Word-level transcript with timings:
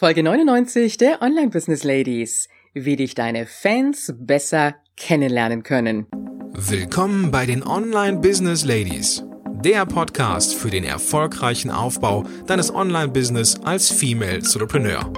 Folge 0.00 0.22
99 0.22 0.96
der 0.96 1.22
Online 1.22 1.50
Business 1.50 1.82
Ladies. 1.82 2.48
Wie 2.72 2.94
dich 2.94 3.16
deine 3.16 3.46
Fans 3.46 4.14
besser 4.16 4.76
kennenlernen 4.96 5.64
können. 5.64 6.06
Willkommen 6.52 7.32
bei 7.32 7.46
den 7.46 7.66
Online 7.66 8.18
Business 8.18 8.64
Ladies. 8.64 9.24
Der 9.64 9.84
Podcast 9.86 10.54
für 10.54 10.70
den 10.70 10.84
erfolgreichen 10.84 11.72
Aufbau 11.72 12.24
deines 12.46 12.72
Online-Business 12.72 13.58
als 13.64 13.90
Female 13.90 14.36
Entrepreneur. 14.36 15.12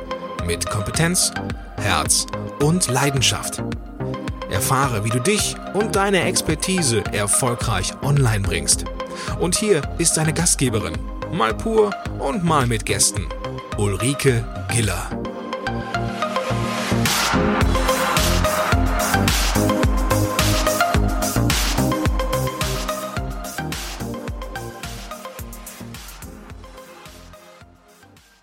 Mit 0.47 0.65
Kompetenz, 0.65 1.31
Herz 1.77 2.25
und 2.63 2.89
Leidenschaft. 2.89 3.63
Erfahre, 4.51 5.05
wie 5.05 5.11
du 5.11 5.21
dich 5.21 5.57
und 5.75 5.95
deine 5.95 6.23
Expertise 6.23 7.05
erfolgreich 7.13 7.93
online 8.01 8.41
bringst. 8.41 8.87
Und 9.41 9.57
hier 9.57 9.83
ist 9.99 10.17
deine 10.17 10.33
Gastgeberin, 10.33 10.97
mal 11.35 11.53
pur 11.53 11.95
und 12.19 12.45
mal 12.45 12.67
mit 12.67 12.87
Gästen, 12.87 13.27
Ulrike 13.81 14.45
Giller. 14.71 15.09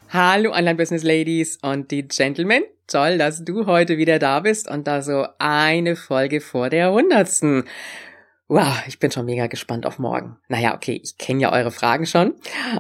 Hallo 0.10 0.54
Online-Business 0.54 1.04
Ladies 1.04 1.60
und 1.62 1.92
die 1.92 2.08
Gentlemen. 2.08 2.64
Toll, 2.88 3.20
dass 3.20 3.46
du 3.46 3.68
heute 3.68 4.00
wieder 4.00 4.18
da 4.18 4.40
bist 4.40 4.68
und 4.68 4.88
da 4.88 5.04
so 5.04 5.28
eine 5.38 5.96
Folge 5.96 6.42
vor 6.42 6.72
der 6.72 6.92
hundertsten. 6.92 7.66
Wow, 8.50 8.84
ich 8.88 9.00
bin 9.00 9.12
schon 9.12 9.26
mega 9.26 9.48
gespannt 9.48 9.86
auf 9.86 10.00
morgen. 10.00 10.38
Naja, 10.48 10.74
okay, 10.74 10.98
ich 11.04 11.18
kenne 11.18 11.42
ja 11.42 11.52
eure 11.52 11.72
Fragen 11.72 12.06
schon, 12.06 12.36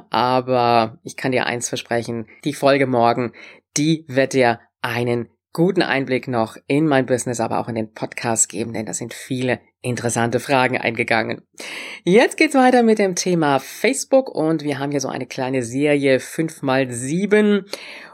aber 0.09 0.98
ich 1.03 1.17
kann 1.17 1.34
dir 1.34 1.45
eins 1.45 1.67
versprechen. 1.67 2.25
Die 2.45 2.53
Folge 2.53 2.88
morgen, 2.88 3.34
die 3.75 4.05
wird 4.08 4.31
dir 4.31 4.61
einen 4.81 5.27
guten 5.52 5.81
Einblick 5.81 6.30
noch 6.30 6.55
in 6.67 6.88
mein 6.88 7.05
Business, 7.05 7.41
aber 7.41 7.59
auch 7.59 7.67
in 7.67 7.75
den 7.75 7.91
Podcast 7.91 8.47
geben, 8.47 8.72
denn 8.72 8.86
da 8.86 8.94
sind 8.94 9.14
viele 9.14 9.59
interessante 9.81 10.39
Fragen 10.39 10.78
eingegangen. 10.78 11.41
Jetzt 12.06 12.38
geht's 12.38 12.56
weiter 12.56 12.81
mit 12.81 12.97
dem 12.97 13.16
Thema 13.16 13.59
Facebook 13.59 14.30
und 14.30 14.63
wir 14.63 14.80
haben 14.80 14.91
hier 14.91 15.02
so 15.02 15.09
eine 15.09 15.25
kleine 15.25 15.63
Serie 15.63 16.19
5x7 16.19 17.66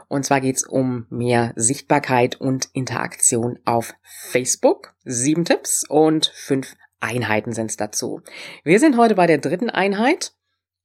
und 0.08 0.24
zwar 0.24 0.40
geht's 0.40 0.66
um 0.66 1.06
mehr 1.08 1.52
Sichtbarkeit 1.54 2.40
und 2.40 2.68
Interaktion 2.72 3.60
auf 3.64 3.94
Facebook. 4.02 4.94
Sieben 5.04 5.44
Tipps 5.44 5.84
und 5.88 6.32
fünf 6.34 6.74
Einheiten 7.04 7.52
sind 7.52 7.70
es 7.70 7.76
dazu. 7.76 8.22
Wir 8.64 8.80
sind 8.80 8.96
heute 8.96 9.14
bei 9.14 9.26
der 9.26 9.38
dritten 9.38 9.70
Einheit 9.70 10.32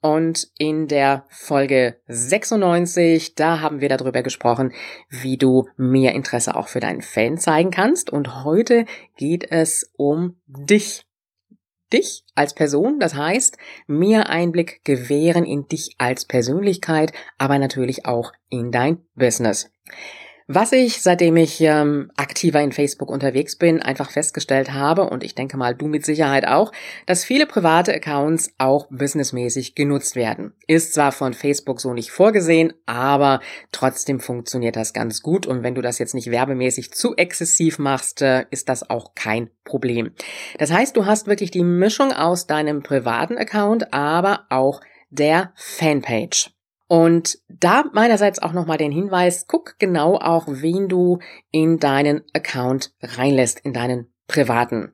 und 0.01 0.47
in 0.57 0.87
der 0.87 1.25
Folge 1.29 1.97
96, 2.07 3.35
da 3.35 3.59
haben 3.59 3.81
wir 3.81 3.89
darüber 3.89 4.23
gesprochen, 4.23 4.73
wie 5.09 5.37
du 5.37 5.67
mehr 5.75 6.13
Interesse 6.13 6.55
auch 6.55 6.69
für 6.69 6.79
deinen 6.79 7.01
Fan 7.01 7.37
zeigen 7.37 7.71
kannst. 7.71 8.09
Und 8.09 8.43
heute 8.43 8.85
geht 9.17 9.51
es 9.51 9.91
um 9.97 10.39
dich. 10.45 11.05
Dich 11.91 12.23
als 12.35 12.53
Person, 12.53 12.99
das 12.99 13.15
heißt, 13.15 13.57
mehr 13.87 14.29
Einblick 14.29 14.85
gewähren 14.85 15.43
in 15.43 15.67
dich 15.67 15.95
als 15.97 16.25
Persönlichkeit, 16.25 17.11
aber 17.39 17.57
natürlich 17.57 18.05
auch 18.05 18.31
in 18.49 18.71
dein 18.71 18.99
Business. 19.15 19.71
Was 20.51 20.71
ich, 20.71 21.03
seitdem 21.03 21.37
ich 21.37 21.61
ähm, 21.61 22.09
aktiver 22.17 22.59
in 22.59 22.71
Facebook 22.71 23.11
unterwegs 23.11 23.55
bin, 23.55 23.83
einfach 23.83 24.09
festgestellt 24.09 24.73
habe, 24.73 25.07
und 25.07 25.23
ich 25.23 25.35
denke 25.35 25.57
mal 25.57 25.75
du 25.75 25.85
mit 25.85 26.03
Sicherheit 26.03 26.47
auch, 26.47 26.71
dass 27.05 27.23
viele 27.23 27.45
private 27.45 27.93
Accounts 27.93 28.51
auch 28.57 28.87
businessmäßig 28.89 29.75
genutzt 29.75 30.15
werden. 30.15 30.53
Ist 30.65 30.95
zwar 30.95 31.11
von 31.11 31.35
Facebook 31.35 31.79
so 31.79 31.93
nicht 31.93 32.09
vorgesehen, 32.09 32.73
aber 32.87 33.41
trotzdem 33.71 34.19
funktioniert 34.19 34.75
das 34.75 34.93
ganz 34.93 35.21
gut. 35.21 35.45
Und 35.45 35.61
wenn 35.61 35.75
du 35.75 35.83
das 35.83 35.99
jetzt 35.99 36.15
nicht 36.15 36.31
werbemäßig 36.31 36.93
zu 36.93 37.15
exzessiv 37.15 37.77
machst, 37.77 38.23
äh, 38.23 38.45
ist 38.49 38.69
das 38.69 38.89
auch 38.89 39.13
kein 39.13 39.51
Problem. 39.65 40.13
Das 40.57 40.71
heißt, 40.71 40.97
du 40.97 41.05
hast 41.05 41.27
wirklich 41.27 41.51
die 41.51 41.63
Mischung 41.63 42.11
aus 42.11 42.47
deinem 42.47 42.81
privaten 42.81 43.37
Account, 43.37 43.93
aber 43.93 44.47
auch 44.49 44.81
der 45.11 45.53
Fanpage. 45.53 46.58
Und 46.89 47.37
da 47.47 47.83
meinerseits 47.93 48.41
auch 48.41 48.51
nochmal 48.51 48.79
den 48.79 48.91
Hinweis, 48.91 49.45
guck 49.45 49.77
genau 49.77 50.15
auch, 50.15 50.45
wen 50.47 50.89
du 50.89 51.19
in 51.51 51.77
deinen 51.77 52.23
Account 52.33 52.95
reinlässt, 53.03 53.59
in 53.59 53.73
deinen 53.73 54.07
privaten. 54.27 54.91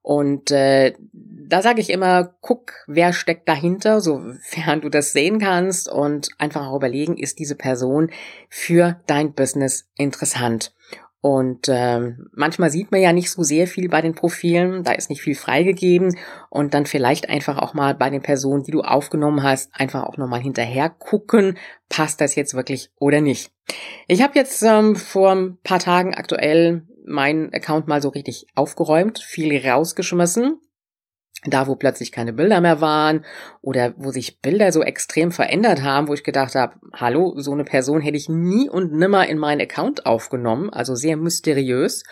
Und 0.00 0.52
äh, 0.52 0.94
da 1.12 1.60
sage 1.60 1.80
ich 1.80 1.90
immer, 1.90 2.36
guck, 2.40 2.74
wer 2.86 3.12
steckt 3.12 3.48
dahinter, 3.48 4.00
sofern 4.00 4.80
du 4.82 4.88
das 4.88 5.12
sehen 5.12 5.40
kannst 5.40 5.88
und 5.88 6.28
einfach 6.38 6.68
auch 6.68 6.76
überlegen, 6.76 7.18
ist 7.18 7.40
diese 7.40 7.56
Person 7.56 8.12
für 8.48 9.00
dein 9.08 9.32
Business 9.32 9.88
interessant. 9.96 10.72
Und 11.24 11.70
ähm, 11.70 12.28
manchmal 12.34 12.68
sieht 12.68 12.92
man 12.92 13.00
ja 13.00 13.14
nicht 13.14 13.30
so 13.30 13.42
sehr 13.42 13.66
viel 13.66 13.88
bei 13.88 14.02
den 14.02 14.14
Profilen, 14.14 14.84
da 14.84 14.92
ist 14.92 15.08
nicht 15.08 15.22
viel 15.22 15.34
freigegeben 15.34 16.18
und 16.50 16.74
dann 16.74 16.84
vielleicht 16.84 17.30
einfach 17.30 17.56
auch 17.56 17.72
mal 17.72 17.94
bei 17.94 18.10
den 18.10 18.20
Personen, 18.20 18.62
die 18.62 18.72
du 18.72 18.82
aufgenommen 18.82 19.42
hast, 19.42 19.70
einfach 19.72 20.02
auch 20.02 20.18
nochmal 20.18 20.42
hinterher 20.42 20.90
gucken, 20.90 21.56
passt 21.88 22.20
das 22.20 22.34
jetzt 22.34 22.52
wirklich 22.52 22.90
oder 22.98 23.22
nicht. 23.22 23.52
Ich 24.06 24.20
habe 24.20 24.38
jetzt 24.38 24.62
ähm, 24.64 24.96
vor 24.96 25.32
ein 25.32 25.56
paar 25.64 25.78
Tagen 25.78 26.12
aktuell 26.12 26.86
meinen 27.06 27.54
Account 27.54 27.88
mal 27.88 28.02
so 28.02 28.10
richtig 28.10 28.46
aufgeräumt, 28.54 29.18
viel 29.18 29.66
rausgeschmissen 29.66 30.60
da 31.46 31.66
wo 31.66 31.76
plötzlich 31.76 32.12
keine 32.12 32.32
Bilder 32.32 32.60
mehr 32.60 32.80
waren 32.80 33.24
oder 33.60 33.94
wo 33.96 34.10
sich 34.10 34.40
Bilder 34.40 34.72
so 34.72 34.82
extrem 34.82 35.30
verändert 35.30 35.82
haben, 35.82 36.08
wo 36.08 36.14
ich 36.14 36.24
gedacht 36.24 36.54
habe, 36.54 36.74
hallo, 36.92 37.34
so 37.36 37.52
eine 37.52 37.64
Person 37.64 38.00
hätte 38.00 38.16
ich 38.16 38.28
nie 38.28 38.68
und 38.68 38.92
nimmer 38.92 39.28
in 39.28 39.38
meinen 39.38 39.60
Account 39.60 40.06
aufgenommen, 40.06 40.70
also 40.70 40.94
sehr 40.94 41.16
mysteriös. 41.16 42.04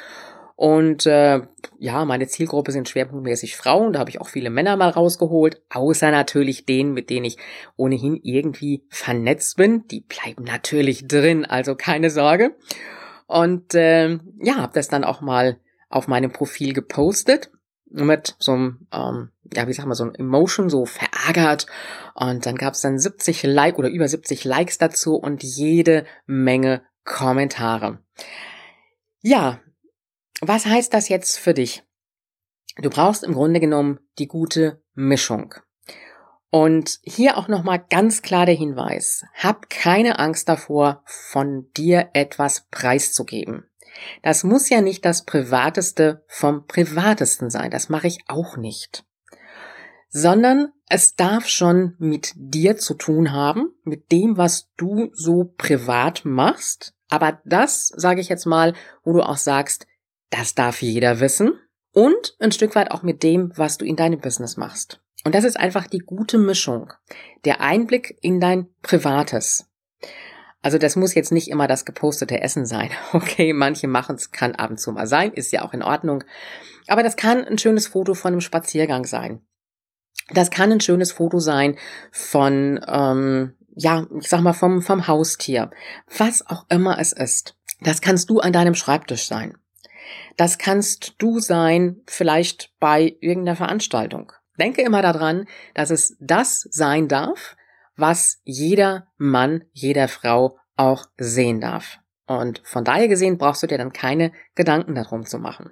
Und 0.54 1.06
äh, 1.06 1.40
ja, 1.78 2.04
meine 2.04 2.28
Zielgruppe 2.28 2.72
sind 2.72 2.88
schwerpunktmäßig 2.88 3.56
Frauen, 3.56 3.94
da 3.94 4.00
habe 4.00 4.10
ich 4.10 4.20
auch 4.20 4.28
viele 4.28 4.50
Männer 4.50 4.76
mal 4.76 4.90
rausgeholt, 4.90 5.62
außer 5.70 6.10
natürlich 6.10 6.66
denen, 6.66 6.92
mit 6.92 7.10
denen 7.10 7.24
ich 7.24 7.38
ohnehin 7.76 8.20
irgendwie 8.22 8.84
vernetzt 8.88 9.56
bin. 9.56 9.88
Die 9.88 10.02
bleiben 10.02 10.44
natürlich 10.44 11.08
drin, 11.08 11.46
also 11.46 11.74
keine 11.74 12.10
Sorge. 12.10 12.54
Und 13.26 13.74
äh, 13.74 14.18
ja, 14.40 14.56
habe 14.56 14.74
das 14.74 14.88
dann 14.88 15.04
auch 15.04 15.20
mal 15.20 15.56
auf 15.88 16.06
meinem 16.06 16.32
Profil 16.32 16.74
gepostet 16.74 17.50
mit 17.92 18.36
so 18.38 18.52
einem, 18.52 18.86
ähm, 18.92 19.30
ja, 19.52 19.68
wie 19.68 19.72
sag 19.72 19.86
mal, 19.86 19.94
so 19.94 20.04
ein 20.04 20.14
Emotion, 20.14 20.70
so 20.70 20.86
verärgert. 20.86 21.66
Und 22.14 22.46
dann 22.46 22.56
gab's 22.56 22.80
dann 22.80 22.98
70 22.98 23.42
Like 23.44 23.78
oder 23.78 23.88
über 23.88 24.08
70 24.08 24.44
Likes 24.44 24.78
dazu 24.78 25.16
und 25.16 25.42
jede 25.42 26.06
Menge 26.26 26.82
Kommentare. 27.04 27.98
Ja, 29.20 29.60
was 30.40 30.66
heißt 30.66 30.92
das 30.92 31.08
jetzt 31.08 31.38
für 31.38 31.54
dich? 31.54 31.84
Du 32.76 32.90
brauchst 32.90 33.22
im 33.22 33.34
Grunde 33.34 33.60
genommen 33.60 34.00
die 34.18 34.26
gute 34.26 34.82
Mischung. 34.94 35.54
Und 36.50 36.98
hier 37.02 37.38
auch 37.38 37.48
nochmal 37.48 37.82
ganz 37.88 38.20
klar 38.20 38.44
der 38.44 38.54
Hinweis. 38.54 39.24
Hab 39.34 39.70
keine 39.70 40.18
Angst 40.18 40.48
davor, 40.48 41.02
von 41.06 41.70
dir 41.76 42.10
etwas 42.12 42.66
preiszugeben. 42.70 43.64
Das 44.22 44.44
muss 44.44 44.68
ja 44.68 44.80
nicht 44.80 45.04
das 45.04 45.24
Privateste 45.24 46.24
vom 46.28 46.66
Privatesten 46.66 47.50
sein, 47.50 47.70
das 47.70 47.88
mache 47.88 48.06
ich 48.06 48.20
auch 48.28 48.56
nicht. 48.56 49.04
Sondern 50.08 50.72
es 50.88 51.14
darf 51.14 51.48
schon 51.48 51.94
mit 51.98 52.32
dir 52.36 52.76
zu 52.76 52.94
tun 52.94 53.32
haben, 53.32 53.72
mit 53.84 54.12
dem, 54.12 54.36
was 54.36 54.70
du 54.76 55.10
so 55.14 55.54
privat 55.56 56.24
machst. 56.24 56.94
Aber 57.08 57.40
das, 57.44 57.88
sage 57.88 58.20
ich 58.20 58.28
jetzt 58.28 58.44
mal, 58.44 58.74
wo 59.04 59.12
du 59.14 59.22
auch 59.22 59.38
sagst, 59.38 59.86
das 60.30 60.54
darf 60.54 60.82
jeder 60.82 61.20
wissen. 61.20 61.58
Und 61.92 62.36
ein 62.40 62.52
Stück 62.52 62.74
weit 62.74 62.90
auch 62.90 63.02
mit 63.02 63.22
dem, 63.22 63.52
was 63.56 63.78
du 63.78 63.84
in 63.84 63.96
deinem 63.96 64.20
Business 64.20 64.56
machst. 64.56 65.00
Und 65.24 65.34
das 65.34 65.44
ist 65.44 65.58
einfach 65.58 65.86
die 65.86 66.00
gute 66.00 66.38
Mischung. 66.38 66.92
Der 67.44 67.60
Einblick 67.60 68.18
in 68.20 68.40
dein 68.40 68.68
Privates. 68.82 69.68
Also 70.62 70.78
das 70.78 70.94
muss 70.94 71.14
jetzt 71.14 71.32
nicht 71.32 71.48
immer 71.48 71.66
das 71.66 71.84
gepostete 71.84 72.40
Essen 72.40 72.66
sein. 72.66 72.90
Okay, 73.12 73.52
manche 73.52 73.88
machen 73.88 74.16
es, 74.16 74.30
kann 74.30 74.54
ab 74.54 74.70
und 74.70 74.78
zu 74.78 74.92
mal 74.92 75.06
sein, 75.06 75.32
ist 75.32 75.52
ja 75.52 75.62
auch 75.62 75.74
in 75.74 75.82
Ordnung. 75.82 76.24
Aber 76.86 77.02
das 77.02 77.16
kann 77.16 77.44
ein 77.44 77.58
schönes 77.58 77.88
Foto 77.88 78.14
von 78.14 78.32
einem 78.32 78.40
Spaziergang 78.40 79.04
sein. 79.04 79.40
Das 80.30 80.50
kann 80.50 80.70
ein 80.72 80.80
schönes 80.80 81.12
Foto 81.12 81.40
sein 81.40 81.76
von, 82.12 82.80
ähm, 82.86 83.54
ja, 83.74 84.06
ich 84.18 84.28
sag 84.28 84.40
mal, 84.40 84.52
vom, 84.52 84.82
vom 84.82 85.08
Haustier. 85.08 85.70
Was 86.16 86.46
auch 86.46 86.64
immer 86.68 86.98
es 86.98 87.12
ist. 87.12 87.56
Das 87.80 88.00
kannst 88.00 88.30
du 88.30 88.38
an 88.38 88.52
deinem 88.52 88.74
Schreibtisch 88.74 89.26
sein. 89.26 89.56
Das 90.36 90.58
kannst 90.58 91.14
du 91.18 91.40
sein, 91.40 92.00
vielleicht 92.06 92.72
bei 92.78 93.16
irgendeiner 93.20 93.56
Veranstaltung. 93.56 94.32
Denke 94.58 94.82
immer 94.82 95.02
daran, 95.02 95.46
dass 95.74 95.90
es 95.90 96.16
das 96.20 96.68
sein 96.70 97.08
darf, 97.08 97.56
was 98.02 98.40
jeder 98.42 99.06
Mann, 99.16 99.64
jeder 99.72 100.08
Frau 100.08 100.58
auch 100.76 101.06
sehen 101.16 101.60
darf. 101.60 102.00
Und 102.26 102.60
von 102.64 102.84
daher 102.84 103.06
gesehen 103.06 103.38
brauchst 103.38 103.62
du 103.62 103.68
dir 103.68 103.78
dann 103.78 103.92
keine 103.92 104.32
Gedanken 104.56 104.96
darum 104.96 105.24
zu 105.24 105.38
machen. 105.38 105.70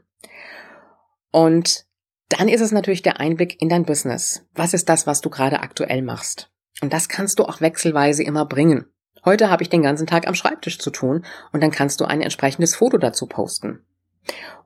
Und 1.32 1.86
dann 2.28 2.48
ist 2.48 2.60
es 2.60 2.70
natürlich 2.70 3.02
der 3.02 3.18
Einblick 3.18 3.60
in 3.60 3.68
dein 3.68 3.84
Business. 3.84 4.46
Was 4.54 4.74
ist 4.74 4.88
das, 4.88 5.08
was 5.08 5.20
du 5.20 5.28
gerade 5.28 5.60
aktuell 5.60 6.02
machst? 6.02 6.52
Und 6.80 6.92
das 6.92 7.08
kannst 7.08 7.40
du 7.40 7.44
auch 7.44 7.60
wechselweise 7.60 8.22
immer 8.22 8.46
bringen. 8.46 8.86
Heute 9.24 9.50
habe 9.50 9.64
ich 9.64 9.68
den 9.68 9.82
ganzen 9.82 10.06
Tag 10.06 10.28
am 10.28 10.36
Schreibtisch 10.36 10.78
zu 10.78 10.90
tun 10.90 11.24
und 11.52 11.62
dann 11.62 11.72
kannst 11.72 12.00
du 12.00 12.04
ein 12.04 12.22
entsprechendes 12.22 12.76
Foto 12.76 12.96
dazu 12.96 13.26
posten. 13.26 13.84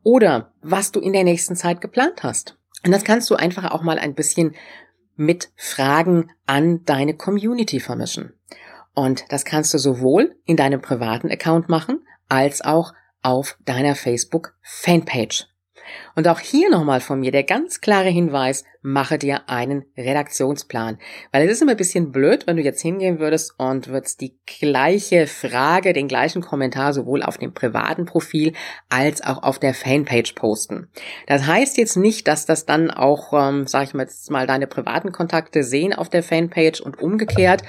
Oder 0.03 0.53
was 0.61 0.93
du 0.93 1.01
in 1.01 1.15
der 1.15 1.25
nächsten 1.25 1.57
Zeit 1.57 1.81
geplant 1.81 2.23
hast. 2.23 2.59
Und 2.85 2.93
das 2.93 3.05
kannst 3.05 3.31
du 3.31 3.37
einfach 3.37 3.71
auch 3.71 3.83
mal 3.83 3.99
ein 3.99 4.15
bisschen 4.15 4.55
mit 5.17 5.51
Fragen 5.57 6.31
an 6.47 6.85
deine 6.85 7.15
Community 7.15 7.81
vermischen. 7.81 8.35
Und 8.95 9.25
das 9.31 9.45
kannst 9.45 9.75
du 9.75 9.79
sowohl 9.79 10.37
in 10.45 10.57
deinem 10.57 10.81
privaten 10.81 11.31
Account 11.31 11.69
machen, 11.69 12.07
als 12.29 12.63
auch 12.63 12.93
auf 13.23 13.59
deiner 13.65 13.95
Facebook 13.95 14.55
Fanpage. 14.63 15.47
Und 16.15 16.29
auch 16.29 16.41
hier 16.41 16.71
nochmal 16.71 17.01
von 17.01 17.21
mir 17.21 17.33
der 17.33 17.45
ganz 17.45 17.81
klare 17.81 18.09
Hinweis, 18.09 18.65
mache 18.87 19.17
dir 19.17 19.49
einen 19.49 19.87
Redaktionsplan. 19.97 20.99
Weil 21.33 21.47
es 21.47 21.53
ist 21.53 21.63
immer 21.63 21.71
ein 21.71 21.79
bisschen 21.79 22.13
blöd, 22.13 22.47
wenn 22.47 22.57
du 22.57 22.63
jetzt 22.63 22.83
hingehen 22.83 23.19
würdest 23.19 23.55
und 23.57 23.89
würdest 23.89 24.21
die 24.21 24.37
gleiche 24.47 25.27
Frage, 25.27 25.95
den 25.95 26.07
gleichen 26.07 26.43
Kommentar 26.43 26.93
sowohl 26.93 27.23
auf 27.23 27.39
dem 27.39 27.55
privaten 27.55 28.05
Profil 28.05 28.53
als 28.91 29.25
auch 29.25 29.43
auf 29.43 29.59
der 29.59 29.73
Fanpage 29.73 30.35
posten. 30.35 30.89
Das 31.27 31.47
heißt 31.47 31.79
jetzt 31.79 31.97
nicht, 31.97 32.29
dass 32.29 32.45
das 32.45 32.67
dann 32.67 32.91
auch, 32.91 33.33
ähm, 33.33 33.67
sag 33.67 33.85
ich 33.85 33.95
mal 33.95 34.03
jetzt 34.03 34.31
mal, 34.31 34.47
deine 34.47 34.67
privaten 34.67 35.13
Kontakte 35.13 35.65
sehen 35.65 35.95
auf 35.95 36.11
der 36.11 36.23
Fanpage 36.23 36.83
und 36.83 37.01
umgekehrt 37.01 37.63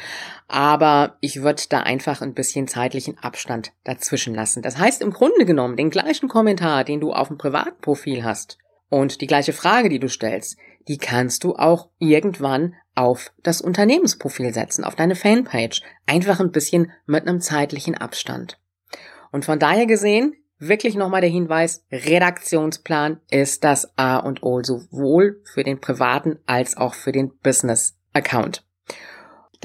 aber 0.48 1.18
ich 1.22 1.42
würde 1.42 1.64
da 1.70 1.80
einfach 1.80 2.22
ein 2.22 2.34
bisschen 2.34 2.68
zeitlichen 2.68 3.18
Abstand 3.18 3.72
dazwischen 3.84 4.36
lassen. 4.36 4.62
Das 4.62 4.78
heißt 4.78 5.02
im 5.02 5.12
Grunde 5.12 5.46
genommen, 5.46 5.78
den 5.78 5.90
gleichen 5.90 6.30
Kommentar, 6.30 6.84
den 6.84 7.00
du 7.00 7.14
auf 7.14 7.30
dem 7.30 7.38
privaten 7.38 7.82
Profil 7.82 8.24
hast 8.24 8.58
und 8.90 9.22
die 9.22 9.28
gleiche 9.28 9.54
Frage, 9.54 9.90
die 9.90 10.00
du 10.00 10.08
stellst, 10.08 10.58
die 10.88 10.98
kannst 10.98 11.44
du 11.44 11.56
auch 11.56 11.90
irgendwann 11.98 12.76
auf 12.94 13.32
das 13.44 13.62
Unternehmensprofil 13.62 14.54
setzen, 14.54 14.84
auf 14.84 14.96
deine 14.96 15.16
Fanpage. 15.16 15.82
Einfach 16.06 16.40
ein 16.40 16.52
bisschen 16.52 16.92
mit 17.06 17.28
einem 17.28 17.42
zeitlichen 17.42 17.96
Abstand. 17.96 18.60
Und 19.32 19.46
von 19.46 19.60
daher 19.60 19.88
gesehen, 19.88 20.36
wirklich 20.60 20.96
nochmal 20.96 21.22
der 21.22 21.30
Hinweis, 21.30 21.84
Redaktionsplan 21.92 23.20
ist 23.30 23.64
das 23.64 23.98
A 23.98 24.18
und 24.18 24.44
O, 24.44 24.62
sowohl 24.64 25.42
für 25.44 25.64
den 25.64 25.82
privaten 25.82 26.38
als 26.46 26.78
auch 26.78 26.94
für 26.94 27.12
den 27.12 27.36
Business-Account 27.40 28.64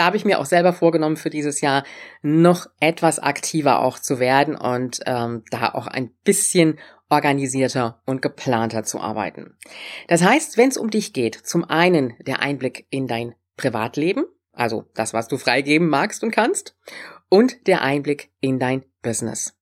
da 0.00 0.06
habe 0.06 0.17
ich 0.17 0.25
mir 0.25 0.38
auch 0.38 0.47
selber 0.47 0.73
vorgenommen 0.73 1.19
für 1.19 1.29
dieses 1.29 1.61
Jahr 1.61 1.85
noch 2.23 2.67
etwas 2.81 3.19
aktiver 3.19 3.81
auch 3.81 3.99
zu 3.99 4.19
werden 4.19 4.56
und 4.56 5.00
ähm, 5.05 5.44
da 5.50 5.75
auch 5.75 5.87
ein 5.87 6.11
bisschen 6.25 6.79
organisierter 7.11 8.00
und 8.06 8.23
geplanter 8.23 8.82
zu 8.82 8.99
arbeiten. 8.99 9.58
Das 10.08 10.23
heißt, 10.23 10.56
wenn 10.56 10.70
es 10.70 10.79
um 10.79 10.88
dich 10.88 11.12
geht, 11.12 11.35
zum 11.35 11.64
einen 11.64 12.14
der 12.20 12.41
Einblick 12.41 12.87
in 12.88 13.08
dein 13.08 13.35
Privatleben, 13.58 14.25
also 14.55 14.87
das, 14.94 15.12
was 15.12 15.29
du 15.29 15.37
freigeben 15.37 15.91
magst 15.91 16.25
und 16.25 16.31
kannst, 16.31 16.79
und 17.29 17.67
der 17.67 17.82
Einblick 17.82 18.32
in 18.41 18.58
dein 18.58 18.87
Business. 19.03 19.55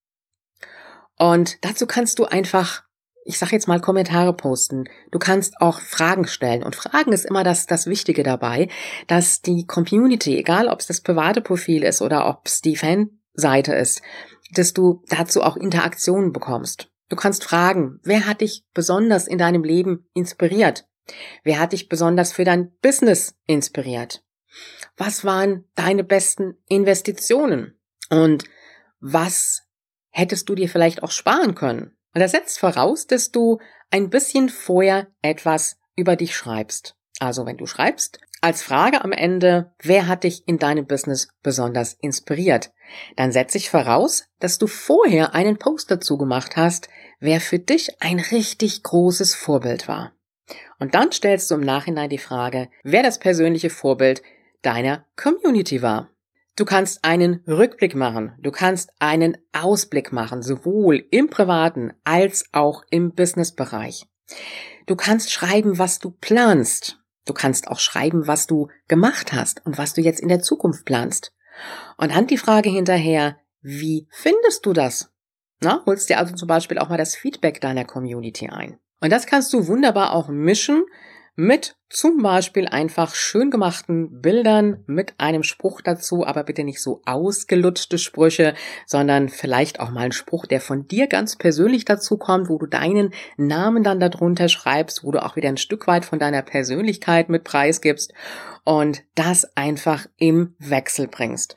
Und 1.16 1.64
dazu 1.64 1.88
kannst 1.88 2.20
du 2.20 2.26
einfach 2.26 2.84
ich 3.28 3.38
sage 3.38 3.52
jetzt 3.52 3.68
mal 3.68 3.78
Kommentare 3.78 4.32
posten. 4.32 4.88
Du 5.10 5.18
kannst 5.18 5.60
auch 5.60 5.80
Fragen 5.80 6.26
stellen. 6.26 6.62
Und 6.62 6.74
Fragen 6.74 7.12
ist 7.12 7.26
immer 7.26 7.44
das, 7.44 7.66
das 7.66 7.86
Wichtige 7.86 8.22
dabei, 8.22 8.68
dass 9.06 9.42
die 9.42 9.66
Community, 9.66 10.38
egal 10.38 10.66
ob 10.66 10.80
es 10.80 10.86
das 10.86 11.02
private 11.02 11.42
Profil 11.42 11.82
ist 11.84 12.00
oder 12.00 12.26
ob 12.26 12.46
es 12.46 12.62
die 12.62 12.74
Fanseite 12.74 13.74
ist, 13.74 14.00
dass 14.54 14.72
du 14.72 15.02
dazu 15.10 15.42
auch 15.42 15.58
Interaktionen 15.58 16.32
bekommst. 16.32 16.90
Du 17.10 17.16
kannst 17.16 17.44
fragen, 17.44 18.00
wer 18.02 18.26
hat 18.26 18.40
dich 18.40 18.64
besonders 18.72 19.26
in 19.26 19.36
deinem 19.36 19.62
Leben 19.62 20.08
inspiriert? 20.14 20.88
Wer 21.44 21.60
hat 21.60 21.72
dich 21.72 21.90
besonders 21.90 22.32
für 22.32 22.44
dein 22.44 22.72
Business 22.80 23.36
inspiriert? 23.46 24.24
Was 24.96 25.26
waren 25.26 25.66
deine 25.74 26.02
besten 26.02 26.54
Investitionen? 26.66 27.78
Und 28.08 28.44
was 29.00 29.64
hättest 30.08 30.48
du 30.48 30.54
dir 30.54 30.70
vielleicht 30.70 31.02
auch 31.02 31.10
sparen 31.10 31.54
können? 31.54 31.97
Und 32.18 32.22
das 32.22 32.32
setzt 32.32 32.58
voraus, 32.58 33.06
dass 33.06 33.30
du 33.30 33.60
ein 33.92 34.10
bisschen 34.10 34.48
vorher 34.48 35.06
etwas 35.22 35.78
über 35.94 36.16
dich 36.16 36.34
schreibst. 36.34 36.96
Also 37.20 37.46
wenn 37.46 37.58
du 37.58 37.66
schreibst, 37.66 38.18
als 38.40 38.60
Frage 38.60 39.04
am 39.04 39.12
Ende, 39.12 39.70
wer 39.80 40.08
hat 40.08 40.24
dich 40.24 40.42
in 40.48 40.58
deinem 40.58 40.84
Business 40.84 41.28
besonders 41.44 41.92
inspiriert? 41.92 42.72
Dann 43.14 43.30
setze 43.30 43.56
ich 43.56 43.70
voraus, 43.70 44.24
dass 44.40 44.58
du 44.58 44.66
vorher 44.66 45.32
einen 45.36 45.58
Post 45.58 45.92
dazu 45.92 46.18
gemacht 46.18 46.56
hast, 46.56 46.88
wer 47.20 47.40
für 47.40 47.60
dich 47.60 48.02
ein 48.02 48.18
richtig 48.18 48.82
großes 48.82 49.36
Vorbild 49.36 49.86
war. 49.86 50.10
Und 50.80 50.96
dann 50.96 51.12
stellst 51.12 51.48
du 51.52 51.54
im 51.54 51.60
Nachhinein 51.60 52.10
die 52.10 52.18
Frage, 52.18 52.68
wer 52.82 53.04
das 53.04 53.20
persönliche 53.20 53.70
Vorbild 53.70 54.22
deiner 54.62 55.06
Community 55.14 55.82
war. 55.82 56.10
Du 56.58 56.64
kannst 56.64 57.04
einen 57.04 57.44
Rückblick 57.46 57.94
machen, 57.94 58.32
du 58.40 58.50
kannst 58.50 58.90
einen 58.98 59.38
Ausblick 59.52 60.10
machen, 60.10 60.42
sowohl 60.42 61.06
im 61.12 61.30
privaten 61.30 61.92
als 62.02 62.46
auch 62.50 62.82
im 62.90 63.14
Businessbereich. 63.14 64.06
Du 64.86 64.96
kannst 64.96 65.30
schreiben, 65.30 65.78
was 65.78 66.00
du 66.00 66.10
planst. 66.10 66.98
Du 67.26 67.32
kannst 67.32 67.68
auch 67.68 67.78
schreiben, 67.78 68.26
was 68.26 68.48
du 68.48 68.66
gemacht 68.88 69.32
hast 69.32 69.64
und 69.66 69.78
was 69.78 69.94
du 69.94 70.00
jetzt 70.00 70.18
in 70.18 70.26
der 70.26 70.40
Zukunft 70.40 70.84
planst. 70.84 71.32
Und 71.96 72.12
dann 72.12 72.26
die 72.26 72.38
Frage 72.38 72.70
hinterher, 72.70 73.38
wie 73.60 74.08
findest 74.10 74.66
du 74.66 74.72
das? 74.72 75.12
Na, 75.60 75.84
holst 75.86 76.08
dir 76.08 76.18
also 76.18 76.34
zum 76.34 76.48
Beispiel 76.48 76.78
auch 76.78 76.88
mal 76.88 76.98
das 76.98 77.14
Feedback 77.14 77.60
deiner 77.60 77.84
Community 77.84 78.48
ein. 78.48 78.80
Und 79.00 79.12
das 79.12 79.26
kannst 79.26 79.52
du 79.52 79.68
wunderbar 79.68 80.12
auch 80.12 80.26
mischen 80.26 80.84
mit 81.38 81.76
zum 81.88 82.20
Beispiel 82.20 82.66
einfach 82.66 83.14
schön 83.14 83.52
gemachten 83.52 84.20
Bildern 84.20 84.82
mit 84.88 85.14
einem 85.18 85.44
Spruch 85.44 85.80
dazu, 85.80 86.26
aber 86.26 86.42
bitte 86.42 86.64
nicht 86.64 86.82
so 86.82 87.00
ausgelutschte 87.06 87.96
Sprüche, 87.96 88.54
sondern 88.86 89.28
vielleicht 89.28 89.78
auch 89.78 89.90
mal 89.90 90.00
ein 90.00 90.12
Spruch, 90.12 90.46
der 90.46 90.60
von 90.60 90.88
dir 90.88 91.06
ganz 91.06 91.36
persönlich 91.36 91.84
dazu 91.84 92.18
kommt, 92.18 92.48
wo 92.48 92.58
du 92.58 92.66
deinen 92.66 93.14
Namen 93.36 93.84
dann 93.84 94.00
darunter 94.00 94.48
schreibst, 94.48 95.04
wo 95.04 95.12
du 95.12 95.24
auch 95.24 95.36
wieder 95.36 95.48
ein 95.48 95.58
Stück 95.58 95.86
weit 95.86 96.04
von 96.04 96.18
deiner 96.18 96.42
Persönlichkeit 96.42 97.28
mit 97.28 97.44
preisgibst 97.44 98.12
und 98.64 99.04
das 99.14 99.56
einfach 99.56 100.06
im 100.16 100.56
Wechsel 100.58 101.06
bringst. 101.06 101.54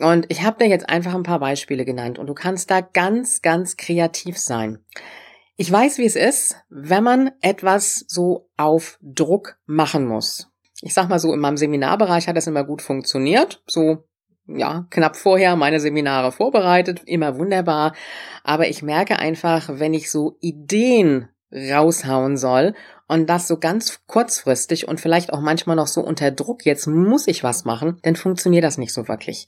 Und 0.00 0.26
ich 0.28 0.42
habe 0.42 0.58
dir 0.58 0.68
jetzt 0.68 0.88
einfach 0.88 1.14
ein 1.14 1.22
paar 1.22 1.38
Beispiele 1.38 1.84
genannt 1.84 2.18
und 2.18 2.26
du 2.26 2.34
kannst 2.34 2.68
da 2.68 2.80
ganz, 2.80 3.42
ganz 3.42 3.76
kreativ 3.76 4.38
sein. 4.38 4.80
Ich 5.60 5.70
weiß, 5.70 5.98
wie 5.98 6.06
es 6.06 6.16
ist, 6.16 6.56
wenn 6.70 7.04
man 7.04 7.32
etwas 7.42 8.06
so 8.08 8.48
auf 8.56 8.98
Druck 9.02 9.58
machen 9.66 10.06
muss. 10.06 10.48
Ich 10.80 10.94
sag 10.94 11.10
mal 11.10 11.18
so, 11.18 11.34
in 11.34 11.38
meinem 11.38 11.58
Seminarbereich 11.58 12.28
hat 12.28 12.38
das 12.38 12.46
immer 12.46 12.64
gut 12.64 12.80
funktioniert. 12.80 13.62
So, 13.66 14.04
ja, 14.46 14.86
knapp 14.88 15.16
vorher 15.16 15.56
meine 15.56 15.78
Seminare 15.78 16.32
vorbereitet, 16.32 17.02
immer 17.04 17.36
wunderbar. 17.38 17.94
Aber 18.42 18.68
ich 18.68 18.82
merke 18.82 19.18
einfach, 19.18 19.68
wenn 19.74 19.92
ich 19.92 20.10
so 20.10 20.38
Ideen 20.40 21.28
raushauen 21.52 22.38
soll 22.38 22.72
und 23.06 23.28
das 23.28 23.46
so 23.46 23.58
ganz 23.58 24.00
kurzfristig 24.06 24.88
und 24.88 24.98
vielleicht 24.98 25.30
auch 25.30 25.42
manchmal 25.42 25.76
noch 25.76 25.88
so 25.88 26.00
unter 26.00 26.30
Druck, 26.30 26.64
jetzt 26.64 26.86
muss 26.86 27.28
ich 27.28 27.44
was 27.44 27.66
machen, 27.66 27.98
dann 28.02 28.16
funktioniert 28.16 28.64
das 28.64 28.78
nicht 28.78 28.94
so 28.94 29.08
wirklich. 29.08 29.46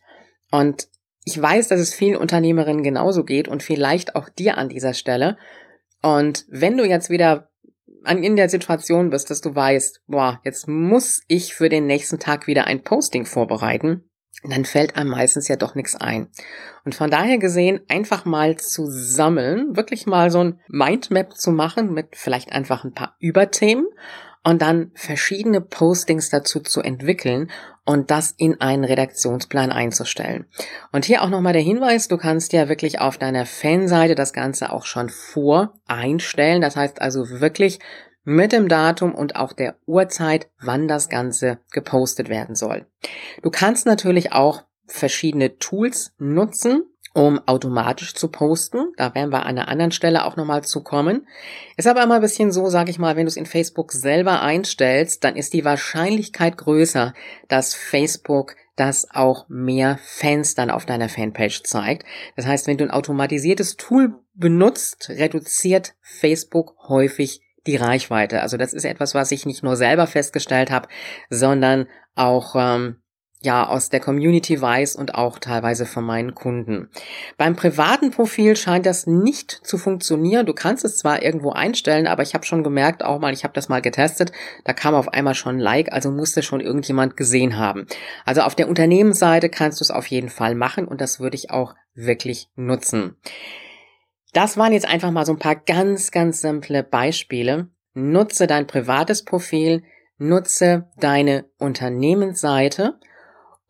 Und 0.50 0.88
ich 1.24 1.40
weiß, 1.40 1.68
dass 1.68 1.80
es 1.80 1.94
vielen 1.94 2.16
Unternehmerinnen 2.16 2.82
genauso 2.82 3.24
geht 3.24 3.48
und 3.48 3.62
vielleicht 3.62 4.14
auch 4.14 4.28
dir 4.28 4.58
an 4.58 4.68
dieser 4.68 4.92
Stelle. 4.92 5.38
Und 6.02 6.44
wenn 6.48 6.76
du 6.76 6.84
jetzt 6.84 7.10
wieder 7.10 7.48
in 8.04 8.36
der 8.36 8.48
Situation 8.48 9.10
bist, 9.10 9.30
dass 9.30 9.40
du 9.40 9.54
weißt, 9.54 10.02
boah, 10.06 10.40
jetzt 10.44 10.66
muss 10.68 11.22
ich 11.28 11.54
für 11.54 11.68
den 11.68 11.86
nächsten 11.86 12.18
Tag 12.18 12.46
wieder 12.46 12.66
ein 12.66 12.82
Posting 12.82 13.26
vorbereiten, 13.26 14.04
dann 14.42 14.64
fällt 14.64 14.96
einem 14.96 15.10
meistens 15.10 15.46
ja 15.46 15.56
doch 15.56 15.74
nichts 15.74 15.94
ein. 15.94 16.28
Und 16.84 16.94
von 16.94 17.10
daher 17.10 17.38
gesehen, 17.38 17.80
einfach 17.88 18.24
mal 18.24 18.56
zu 18.56 18.86
sammeln, 18.88 19.76
wirklich 19.76 20.06
mal 20.06 20.30
so 20.30 20.42
ein 20.42 20.60
Mindmap 20.68 21.36
zu 21.36 21.52
machen 21.52 21.92
mit 21.92 22.16
vielleicht 22.16 22.50
einfach 22.52 22.82
ein 22.84 22.92
paar 22.92 23.14
Überthemen 23.20 23.86
und 24.44 24.62
dann 24.62 24.90
verschiedene 24.94 25.60
Postings 25.60 26.30
dazu 26.30 26.60
zu 26.60 26.80
entwickeln 26.80 27.50
und 27.84 28.10
das 28.10 28.34
in 28.36 28.60
einen 28.60 28.84
Redaktionsplan 28.84 29.72
einzustellen. 29.72 30.46
Und 30.92 31.04
hier 31.04 31.22
auch 31.22 31.28
nochmal 31.28 31.52
der 31.52 31.62
Hinweis, 31.62 32.08
du 32.08 32.16
kannst 32.16 32.52
ja 32.52 32.68
wirklich 32.68 33.00
auf 33.00 33.18
deiner 33.18 33.46
Fanseite 33.46 34.14
das 34.14 34.32
Ganze 34.32 34.72
auch 34.72 34.84
schon 34.84 35.08
vor 35.08 35.74
einstellen. 35.86 36.60
Das 36.60 36.76
heißt 36.76 37.00
also 37.00 37.40
wirklich 37.40 37.78
mit 38.24 38.52
dem 38.52 38.68
Datum 38.68 39.14
und 39.14 39.36
auch 39.36 39.52
der 39.52 39.76
Uhrzeit, 39.86 40.48
wann 40.60 40.86
das 40.86 41.08
Ganze 41.08 41.58
gepostet 41.72 42.28
werden 42.28 42.54
soll. 42.54 42.86
Du 43.42 43.50
kannst 43.50 43.84
natürlich 43.86 44.32
auch 44.32 44.62
verschiedene 44.86 45.58
Tools 45.58 46.12
nutzen, 46.18 46.84
um 47.14 47.40
automatisch 47.46 48.14
zu 48.14 48.28
posten. 48.28 48.92
Da 48.96 49.14
werden 49.14 49.32
wir 49.32 49.44
an 49.44 49.58
einer 49.58 49.68
anderen 49.68 49.92
Stelle 49.92 50.24
auch 50.24 50.36
nochmal 50.36 50.64
zu 50.64 50.82
kommen. 50.82 51.26
Ist 51.76 51.86
aber 51.86 52.02
immer 52.02 52.16
ein 52.16 52.20
bisschen 52.20 52.52
so, 52.52 52.68
sag 52.68 52.88
ich 52.88 52.98
mal, 52.98 53.16
wenn 53.16 53.26
du 53.26 53.30
es 53.30 53.36
in 53.36 53.46
Facebook 53.46 53.92
selber 53.92 54.42
einstellst, 54.42 55.22
dann 55.24 55.36
ist 55.36 55.52
die 55.52 55.64
Wahrscheinlichkeit 55.64 56.56
größer, 56.56 57.12
dass 57.48 57.74
Facebook 57.74 58.56
das 58.76 59.06
auch 59.10 59.46
mehr 59.48 59.98
Fans 60.02 60.54
dann 60.54 60.70
auf 60.70 60.86
deiner 60.86 61.08
Fanpage 61.08 61.62
zeigt. 61.64 62.06
Das 62.36 62.46
heißt, 62.46 62.66
wenn 62.66 62.78
du 62.78 62.84
ein 62.84 62.90
automatisiertes 62.90 63.76
Tool 63.76 64.14
benutzt, 64.34 65.10
reduziert 65.10 65.94
Facebook 66.00 66.74
häufig 66.88 67.42
die 67.66 67.76
Reichweite. 67.76 68.40
Also 68.40 68.56
das 68.56 68.72
ist 68.72 68.84
etwas, 68.84 69.14
was 69.14 69.30
ich 69.30 69.46
nicht 69.46 69.62
nur 69.62 69.76
selber 69.76 70.06
festgestellt 70.06 70.70
habe, 70.70 70.88
sondern 71.28 71.86
auch 72.14 72.54
ähm, 72.56 72.96
ja 73.44 73.66
aus 73.68 73.88
der 73.88 74.00
Community 74.00 74.60
weiß 74.60 74.96
und 74.96 75.14
auch 75.14 75.38
teilweise 75.38 75.86
von 75.86 76.04
meinen 76.04 76.34
Kunden. 76.34 76.88
Beim 77.36 77.56
privaten 77.56 78.10
Profil 78.10 78.56
scheint 78.56 78.86
das 78.86 79.06
nicht 79.06 79.50
zu 79.50 79.78
funktionieren. 79.78 80.46
Du 80.46 80.54
kannst 80.54 80.84
es 80.84 80.96
zwar 80.96 81.22
irgendwo 81.22 81.50
einstellen, 81.50 82.06
aber 82.06 82.22
ich 82.22 82.34
habe 82.34 82.46
schon 82.46 82.62
gemerkt, 82.62 83.04
auch 83.04 83.18
mal, 83.18 83.32
ich 83.32 83.44
habe 83.44 83.54
das 83.54 83.68
mal 83.68 83.82
getestet, 83.82 84.32
da 84.64 84.72
kam 84.72 84.94
auf 84.94 85.08
einmal 85.08 85.34
schon 85.34 85.56
ein 85.56 85.60
Like, 85.60 85.92
also 85.92 86.10
musste 86.10 86.42
schon 86.42 86.60
irgendjemand 86.60 87.16
gesehen 87.16 87.58
haben. 87.58 87.86
Also 88.24 88.42
auf 88.42 88.54
der 88.54 88.68
Unternehmensseite 88.68 89.48
kannst 89.48 89.80
du 89.80 89.84
es 89.84 89.90
auf 89.90 90.06
jeden 90.06 90.28
Fall 90.28 90.54
machen 90.54 90.86
und 90.86 91.00
das 91.00 91.20
würde 91.20 91.36
ich 91.36 91.50
auch 91.50 91.74
wirklich 91.94 92.48
nutzen. 92.54 93.16
Das 94.32 94.56
waren 94.56 94.72
jetzt 94.72 94.88
einfach 94.88 95.10
mal 95.10 95.26
so 95.26 95.32
ein 95.32 95.38
paar 95.38 95.56
ganz, 95.56 96.10
ganz 96.10 96.40
simple 96.40 96.82
Beispiele. 96.82 97.68
Nutze 97.92 98.46
dein 98.46 98.66
privates 98.66 99.24
Profil, 99.24 99.82
nutze 100.16 100.88
deine 100.98 101.44
Unternehmensseite 101.58 102.98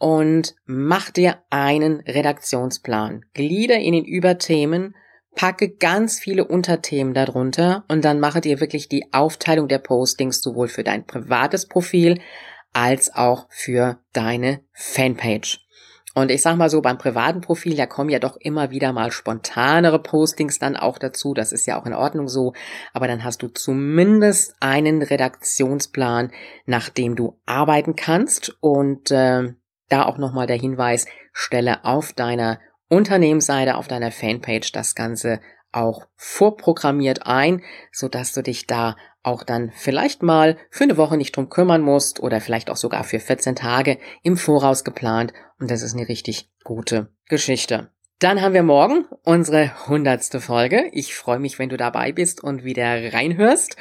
und 0.03 0.57
mach 0.67 1.11
dir 1.11 1.39
einen 1.49 2.01
Redaktionsplan. 2.01 3.25
Glieder 3.35 3.77
in 3.77 4.05
Überthemen, 4.05 4.97
packe 5.37 5.77
ganz 5.77 6.19
viele 6.19 6.45
Unterthemen 6.45 7.15
darunter 7.15 7.85
und 7.87 8.05
dann 8.05 8.19
mache 8.19 8.41
dir 8.41 8.59
wirklich 8.59 8.89
die 8.89 9.13
Aufteilung 9.13 9.69
der 9.69 9.79
Postings 9.79 10.43
sowohl 10.43 10.67
für 10.67 10.83
dein 10.83 11.07
privates 11.07 11.69
Profil 11.69 12.21
als 12.73 13.15
auch 13.15 13.47
für 13.49 14.01
deine 14.13 14.65
Fanpage. 14.73 15.61
Und 16.15 16.33
ich 16.33 16.43
sag 16.43 16.57
mal 16.57 16.69
so, 16.69 16.83
beim 16.83 16.99
privaten 16.99 17.41
Profil, 17.41 17.77
da 17.77 17.87
kommen 17.87 18.11
ja 18.11 18.19
doch 18.19 18.37
immer 18.37 18.73
wieder 18.73 18.93
mal 18.93 19.13
spontanere 19.13 20.03
Postings 20.03 20.59
dann 20.59 20.77
auch 20.77 20.99
dazu. 20.99 21.33
Das 21.33 21.53
ist 21.53 21.65
ja 21.67 21.81
auch 21.81 21.87
in 21.87 21.95
Ordnung 21.95 22.27
so. 22.27 22.55
Aber 22.93 23.07
dann 23.07 23.23
hast 23.23 23.41
du 23.43 23.49
zumindest 23.49 24.57
einen 24.59 25.01
Redaktionsplan, 25.01 26.33
nach 26.67 26.91
dem 26.91 27.15
du 27.15 27.39
arbeiten 27.47 27.95
kannst. 27.97 28.55
Und 28.61 29.11
äh, 29.11 29.55
da 29.93 30.05
auch 30.05 30.19
nochmal 30.19 30.47
der 30.47 30.57
Hinweis, 30.57 31.07
stelle 31.33 31.85
auf 31.85 32.13
deiner 32.13 32.61
Unternehmensseite, 32.89 33.77
auf 33.77 33.89
deiner 33.89 34.11
Fanpage 34.11 34.73
das 34.73 34.95
Ganze 34.95 35.41
auch 35.73 36.07
vorprogrammiert 36.17 37.27
ein, 37.27 37.63
so 37.91 38.09
dass 38.09 38.33
du 38.33 38.43
dich 38.43 38.67
da 38.67 38.97
auch 39.23 39.45
dann 39.45 39.71
vielleicht 39.75 40.23
mal 40.23 40.57
für 40.71 40.85
eine 40.85 40.97
Woche 40.97 41.17
nicht 41.17 41.37
drum 41.37 41.49
kümmern 41.49 41.81
musst 41.81 42.21
oder 42.21 42.41
vielleicht 42.41 42.71
auch 42.71 42.77
sogar 42.77 43.05
für 43.05 43.21
14 43.21 43.57
Tage 43.57 43.99
im 44.23 44.37
Voraus 44.37 44.85
geplant 44.85 45.33
und 45.59 45.71
das 45.71 45.83
ist 45.83 45.95
eine 45.95 46.09
richtig 46.09 46.51
gute 46.65 47.09
Geschichte. 47.29 47.91
Dann 48.19 48.41
haben 48.41 48.55
wir 48.55 48.63
morgen 48.63 49.07
unsere 49.25 49.89
hundertste 49.89 50.41
Folge. 50.41 50.89
Ich 50.93 51.15
freue 51.15 51.41
mich, 51.41 51.59
wenn 51.59 51.71
du 51.71 51.77
dabei 51.77 52.13
bist 52.13 52.43
und 52.43 52.63
wieder 52.63 53.13
reinhörst. 53.13 53.77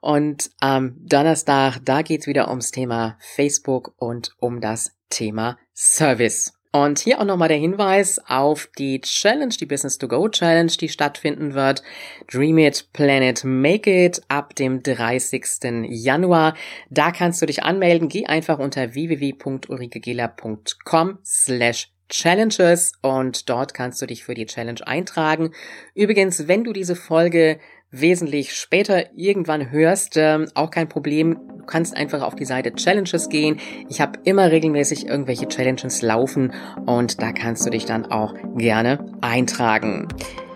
Und 0.00 0.50
am 0.58 0.96
Donnerstag, 0.98 1.78
da 1.84 2.02
geht's 2.02 2.26
wieder 2.26 2.48
ums 2.48 2.72
Thema 2.72 3.16
Facebook 3.20 3.94
und 3.96 4.34
um 4.38 4.60
das 4.60 4.96
Thema 5.14 5.56
Service. 5.74 6.52
Und 6.72 6.98
hier 6.98 7.20
auch 7.20 7.24
nochmal 7.24 7.46
der 7.46 7.58
Hinweis 7.58 8.20
auf 8.26 8.68
die 8.76 9.00
Challenge, 9.00 9.54
die 9.54 9.66
Business 9.66 9.96
to 9.96 10.08
Go 10.08 10.28
Challenge, 10.28 10.72
die 10.72 10.88
stattfinden 10.88 11.54
wird. 11.54 11.84
Dream 12.26 12.58
It, 12.58 12.88
Plan 12.92 13.22
It, 13.22 13.44
Make 13.44 14.06
It 14.06 14.22
ab 14.26 14.56
dem 14.56 14.82
30. 14.82 15.44
Januar. 15.88 16.56
Da 16.90 17.12
kannst 17.12 17.40
du 17.40 17.46
dich 17.46 17.62
anmelden. 17.62 18.08
Geh 18.08 18.26
einfach 18.26 18.58
unter 18.58 18.94
www.ulrikegela.com 18.94 21.18
slash 21.24 21.92
Challenges 22.08 22.94
und 23.02 23.48
dort 23.48 23.72
kannst 23.72 24.02
du 24.02 24.06
dich 24.06 24.24
für 24.24 24.34
die 24.34 24.46
Challenge 24.46 24.84
eintragen. 24.84 25.52
Übrigens, 25.94 26.48
wenn 26.48 26.64
du 26.64 26.72
diese 26.72 26.96
Folge 26.96 27.60
wesentlich 27.92 28.52
später 28.52 29.16
irgendwann 29.16 29.70
hörst, 29.70 30.16
ähm, 30.16 30.48
auch 30.54 30.70
kein 30.70 30.88
Problem. 30.88 31.38
Du 31.64 31.70
kannst 31.70 31.96
einfach 31.96 32.20
auf 32.20 32.34
die 32.34 32.44
Seite 32.44 32.74
Challenges 32.74 33.30
gehen. 33.30 33.58
Ich 33.88 34.02
habe 34.02 34.18
immer 34.24 34.50
regelmäßig 34.50 35.06
irgendwelche 35.06 35.48
Challenges 35.48 36.02
laufen 36.02 36.52
und 36.84 37.22
da 37.22 37.32
kannst 37.32 37.64
du 37.64 37.70
dich 37.70 37.86
dann 37.86 38.04
auch 38.04 38.34
gerne 38.54 38.98
eintragen. 39.22 40.06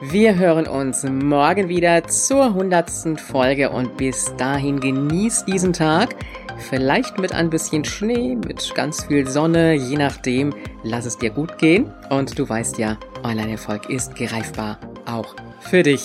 Wir 0.02 0.36
hören 0.36 0.66
uns 0.66 1.04
morgen 1.04 1.70
wieder 1.70 2.04
zur 2.04 2.52
hundertsten 2.52 3.16
Folge 3.16 3.70
und 3.70 3.96
bis 3.96 4.36
dahin 4.36 4.80
genieß 4.80 5.46
diesen 5.46 5.72
Tag. 5.72 6.14
Vielleicht 6.58 7.18
mit 7.18 7.32
ein 7.32 7.48
bisschen 7.48 7.86
Schnee, 7.86 8.36
mit 8.36 8.74
ganz 8.74 9.06
viel 9.06 9.26
Sonne, 9.26 9.72
je 9.72 9.96
nachdem, 9.96 10.52
lass 10.82 11.06
es 11.06 11.16
dir 11.16 11.30
gut 11.30 11.56
gehen. 11.56 11.90
Und 12.10 12.38
du 12.38 12.46
weißt 12.46 12.76
ja, 12.76 12.98
Online-Erfolg 13.24 13.88
ist 13.88 14.14
greifbar, 14.14 14.78
auch 15.06 15.34
für 15.60 15.82
dich. 15.82 16.04